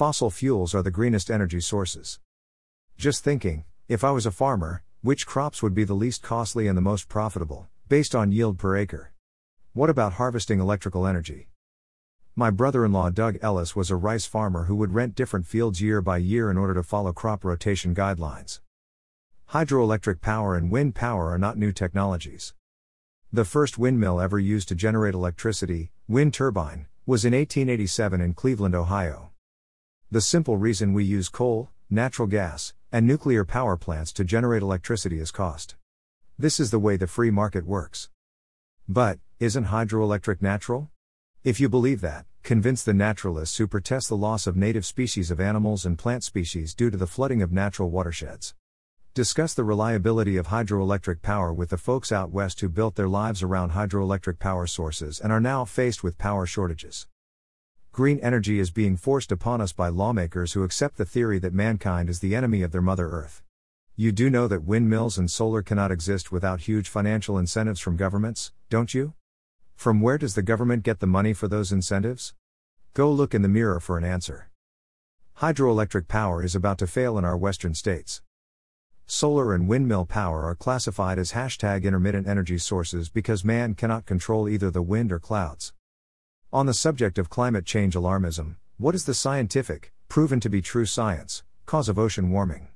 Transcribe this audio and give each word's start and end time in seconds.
Fossil 0.00 0.30
fuels 0.30 0.74
are 0.74 0.82
the 0.82 0.90
greenest 0.90 1.30
energy 1.30 1.60
sources. 1.60 2.20
Just 2.96 3.22
thinking, 3.22 3.64
if 3.86 4.02
I 4.02 4.12
was 4.12 4.24
a 4.24 4.30
farmer, 4.30 4.82
which 5.02 5.26
crops 5.26 5.62
would 5.62 5.74
be 5.74 5.84
the 5.84 5.92
least 5.92 6.22
costly 6.22 6.66
and 6.66 6.74
the 6.74 6.80
most 6.80 7.06
profitable, 7.06 7.68
based 7.86 8.14
on 8.14 8.32
yield 8.32 8.58
per 8.58 8.78
acre? 8.78 9.12
What 9.74 9.90
about 9.90 10.14
harvesting 10.14 10.58
electrical 10.58 11.06
energy? 11.06 11.50
My 12.34 12.48
brother 12.48 12.82
in 12.86 12.94
law 12.94 13.10
Doug 13.10 13.36
Ellis 13.42 13.76
was 13.76 13.90
a 13.90 13.94
rice 13.94 14.24
farmer 14.24 14.64
who 14.64 14.76
would 14.76 14.94
rent 14.94 15.14
different 15.14 15.46
fields 15.46 15.82
year 15.82 16.00
by 16.00 16.16
year 16.16 16.50
in 16.50 16.56
order 16.56 16.72
to 16.72 16.82
follow 16.82 17.12
crop 17.12 17.44
rotation 17.44 17.94
guidelines. 17.94 18.60
Hydroelectric 19.50 20.22
power 20.22 20.56
and 20.56 20.70
wind 20.70 20.94
power 20.94 21.28
are 21.28 21.38
not 21.38 21.58
new 21.58 21.72
technologies. 21.72 22.54
The 23.30 23.44
first 23.44 23.76
windmill 23.76 24.18
ever 24.18 24.38
used 24.38 24.68
to 24.68 24.74
generate 24.74 25.12
electricity, 25.12 25.90
wind 26.08 26.32
turbine, 26.32 26.86
was 27.04 27.26
in 27.26 27.34
1887 27.34 28.22
in 28.22 28.32
Cleveland, 28.32 28.74
Ohio. 28.74 29.29
The 30.12 30.20
simple 30.20 30.56
reason 30.56 30.92
we 30.92 31.04
use 31.04 31.28
coal, 31.28 31.70
natural 31.88 32.26
gas, 32.26 32.74
and 32.90 33.06
nuclear 33.06 33.44
power 33.44 33.76
plants 33.76 34.12
to 34.14 34.24
generate 34.24 34.60
electricity 34.60 35.20
is 35.20 35.30
cost. 35.30 35.76
This 36.36 36.58
is 36.58 36.72
the 36.72 36.80
way 36.80 36.96
the 36.96 37.06
free 37.06 37.30
market 37.30 37.64
works. 37.64 38.08
But, 38.88 39.20
isn't 39.38 39.66
hydroelectric 39.66 40.42
natural? 40.42 40.90
If 41.44 41.60
you 41.60 41.68
believe 41.68 42.00
that, 42.00 42.26
convince 42.42 42.82
the 42.82 42.92
naturalists 42.92 43.56
who 43.58 43.68
protest 43.68 44.08
the 44.08 44.16
loss 44.16 44.48
of 44.48 44.56
native 44.56 44.84
species 44.84 45.30
of 45.30 45.38
animals 45.38 45.86
and 45.86 45.96
plant 45.96 46.24
species 46.24 46.74
due 46.74 46.90
to 46.90 46.96
the 46.96 47.06
flooding 47.06 47.40
of 47.40 47.52
natural 47.52 47.88
watersheds. 47.88 48.56
Discuss 49.14 49.54
the 49.54 49.62
reliability 49.62 50.36
of 50.36 50.48
hydroelectric 50.48 51.22
power 51.22 51.52
with 51.52 51.70
the 51.70 51.78
folks 51.78 52.10
out 52.10 52.32
west 52.32 52.60
who 52.62 52.68
built 52.68 52.96
their 52.96 53.08
lives 53.08 53.44
around 53.44 53.70
hydroelectric 53.70 54.40
power 54.40 54.66
sources 54.66 55.20
and 55.20 55.32
are 55.32 55.38
now 55.38 55.64
faced 55.64 56.02
with 56.02 56.18
power 56.18 56.46
shortages. 56.46 57.06
Green 57.92 58.20
energy 58.20 58.60
is 58.60 58.70
being 58.70 58.96
forced 58.96 59.32
upon 59.32 59.60
us 59.60 59.72
by 59.72 59.88
lawmakers 59.88 60.52
who 60.52 60.62
accept 60.62 60.96
the 60.96 61.04
theory 61.04 61.40
that 61.40 61.52
mankind 61.52 62.08
is 62.08 62.20
the 62.20 62.36
enemy 62.36 62.62
of 62.62 62.70
their 62.70 62.80
Mother 62.80 63.08
Earth. 63.08 63.42
You 63.96 64.12
do 64.12 64.30
know 64.30 64.46
that 64.46 64.62
windmills 64.62 65.18
and 65.18 65.28
solar 65.28 65.60
cannot 65.60 65.90
exist 65.90 66.30
without 66.30 66.60
huge 66.60 66.88
financial 66.88 67.36
incentives 67.36 67.80
from 67.80 67.96
governments, 67.96 68.52
don't 68.68 68.94
you? 68.94 69.14
From 69.74 70.00
where 70.00 70.18
does 70.18 70.36
the 70.36 70.42
government 70.42 70.84
get 70.84 71.00
the 71.00 71.08
money 71.08 71.32
for 71.32 71.48
those 71.48 71.72
incentives? 71.72 72.32
Go 72.94 73.10
look 73.10 73.34
in 73.34 73.42
the 73.42 73.48
mirror 73.48 73.80
for 73.80 73.98
an 73.98 74.04
answer. 74.04 74.50
Hydroelectric 75.38 76.06
power 76.06 76.44
is 76.44 76.54
about 76.54 76.78
to 76.78 76.86
fail 76.86 77.18
in 77.18 77.24
our 77.24 77.36
western 77.36 77.74
states. 77.74 78.22
Solar 79.06 79.52
and 79.52 79.66
windmill 79.66 80.06
power 80.06 80.44
are 80.44 80.54
classified 80.54 81.18
as 81.18 81.32
hashtag 81.32 81.82
intermittent 81.82 82.28
energy 82.28 82.56
sources 82.56 83.08
because 83.08 83.44
man 83.44 83.74
cannot 83.74 84.06
control 84.06 84.48
either 84.48 84.70
the 84.70 84.80
wind 84.80 85.10
or 85.10 85.18
clouds. 85.18 85.72
On 86.52 86.66
the 86.66 86.74
subject 86.74 87.16
of 87.16 87.30
climate 87.30 87.64
change 87.64 87.94
alarmism, 87.94 88.56
what 88.76 88.96
is 88.96 89.04
the 89.04 89.14
scientific, 89.14 89.92
proven 90.08 90.40
to 90.40 90.50
be 90.50 90.60
true 90.60 90.84
science, 90.84 91.44
cause 91.64 91.88
of 91.88 91.96
ocean 91.96 92.30
warming? 92.30 92.66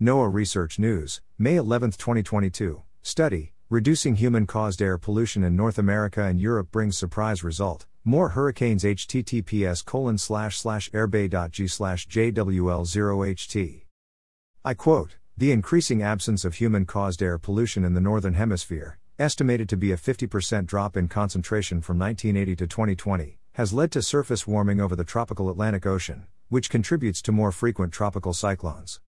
NOAA 0.00 0.32
Research 0.32 0.78
News, 0.78 1.20
May 1.38 1.56
11, 1.56 1.90
2022. 1.90 2.82
Study 3.02 3.52
Reducing 3.68 4.14
human 4.14 4.46
caused 4.46 4.80
air 4.80 4.96
pollution 4.96 5.44
in 5.44 5.56
North 5.56 5.76
America 5.76 6.22
and 6.22 6.40
Europe 6.40 6.70
brings 6.70 6.96
surprise 6.96 7.44
result. 7.44 7.84
More 8.02 8.30
hurricanes 8.30 8.84
https 8.84 9.84
colon 9.84 10.16
slash 10.16 10.56
slash 10.56 10.88
airbay.g 10.92 11.66
slash 11.66 12.06
jwl0ht. 12.08 13.82
I 14.64 14.74
quote 14.74 15.16
the 15.36 15.52
increasing 15.52 16.02
absence 16.02 16.46
of 16.46 16.54
human 16.54 16.86
caused 16.86 17.20
air 17.20 17.36
pollution 17.36 17.84
in 17.84 17.92
the 17.92 18.00
Northern 18.00 18.34
Hemisphere, 18.34 18.98
estimated 19.18 19.68
to 19.68 19.76
be 19.76 19.92
a 19.92 19.96
50% 19.96 20.66
drop 20.66 20.96
in 20.96 21.08
concentration 21.08 21.80
from 21.80 21.98
1980 21.98 22.56
to 22.56 22.66
2020, 22.66 23.38
has 23.52 23.72
led 23.72 23.90
to 23.92 24.02
surface 24.02 24.46
warming 24.46 24.80
over 24.80 24.94
the 24.94 25.04
tropical 25.04 25.48
Atlantic 25.48 25.86
Ocean, 25.86 26.26
which 26.48 26.70
contributes 26.70 27.22
to 27.22 27.32
more 27.32 27.52
frequent 27.52 27.92
tropical 27.92 28.32
cyclones. 28.32 29.00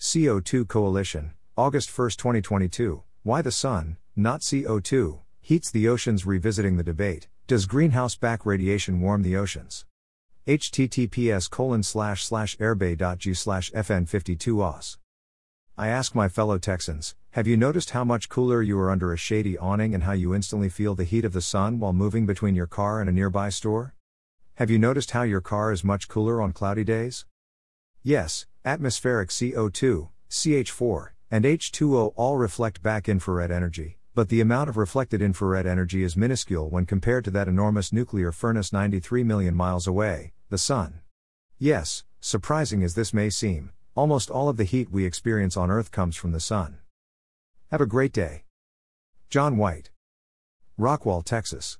CO2 0.00 0.66
Coalition, 0.66 1.32
August 1.56 1.96
1, 1.96 2.10
2022. 2.10 3.02
Why 3.22 3.42
the 3.42 3.52
sun, 3.52 3.96
not 4.14 4.40
CO2, 4.40 5.20
heats 5.40 5.70
the 5.70 5.88
oceans 5.88 6.26
revisiting 6.26 6.76
the 6.76 6.82
debate. 6.82 7.28
Does 7.46 7.66
greenhouse 7.66 8.16
back 8.16 8.44
radiation 8.44 9.00
warm 9.00 9.22
the 9.22 9.36
oceans? 9.36 9.84
https 10.46 11.50
colon 11.50 11.82
slash 11.82 12.24
slash 12.24 12.56
airbay.g 12.58 13.34
slash 13.34 13.70
fn52 13.72 14.62
os 14.62 14.96
I 15.78 15.88
ask 15.88 16.14
my 16.14 16.30
fellow 16.30 16.56
Texans, 16.56 17.14
have 17.32 17.46
you 17.46 17.54
noticed 17.54 17.90
how 17.90 18.02
much 18.02 18.30
cooler 18.30 18.62
you 18.62 18.78
are 18.78 18.90
under 18.90 19.12
a 19.12 19.18
shady 19.18 19.58
awning 19.58 19.92
and 19.92 20.04
how 20.04 20.12
you 20.12 20.34
instantly 20.34 20.70
feel 20.70 20.94
the 20.94 21.04
heat 21.04 21.22
of 21.26 21.34
the 21.34 21.42
sun 21.42 21.78
while 21.78 21.92
moving 21.92 22.24
between 22.24 22.54
your 22.54 22.66
car 22.66 22.98
and 22.98 23.10
a 23.10 23.12
nearby 23.12 23.50
store? 23.50 23.94
Have 24.54 24.70
you 24.70 24.78
noticed 24.78 25.10
how 25.10 25.20
your 25.20 25.42
car 25.42 25.72
is 25.72 25.84
much 25.84 26.08
cooler 26.08 26.40
on 26.40 26.54
cloudy 26.54 26.82
days? 26.82 27.26
Yes, 28.02 28.46
atmospheric 28.64 29.28
CO2, 29.28 30.08
CH4, 30.30 31.10
and 31.30 31.44
H2O 31.44 32.14
all 32.16 32.38
reflect 32.38 32.82
back 32.82 33.06
infrared 33.06 33.50
energy, 33.50 33.98
but 34.14 34.30
the 34.30 34.40
amount 34.40 34.70
of 34.70 34.78
reflected 34.78 35.20
infrared 35.20 35.66
energy 35.66 36.02
is 36.02 36.16
minuscule 36.16 36.70
when 36.70 36.86
compared 36.86 37.22
to 37.26 37.30
that 37.32 37.48
enormous 37.48 37.92
nuclear 37.92 38.32
furnace 38.32 38.72
93 38.72 39.24
million 39.24 39.54
miles 39.54 39.86
away, 39.86 40.32
the 40.48 40.56
Sun. 40.56 41.00
Yes, 41.58 42.04
surprising 42.18 42.82
as 42.82 42.94
this 42.94 43.12
may 43.12 43.28
seem, 43.28 43.72
Almost 43.96 44.30
all 44.30 44.50
of 44.50 44.58
the 44.58 44.64
heat 44.64 44.90
we 44.90 45.06
experience 45.06 45.56
on 45.56 45.70
Earth 45.70 45.90
comes 45.90 46.16
from 46.16 46.32
the 46.32 46.38
sun. 46.38 46.80
Have 47.70 47.80
a 47.80 47.86
great 47.86 48.12
day. 48.12 48.44
John 49.30 49.56
White. 49.56 49.88
Rockwall, 50.78 51.24
Texas. 51.24 51.74